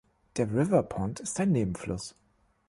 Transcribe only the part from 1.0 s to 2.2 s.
ist ein Nebenfluss.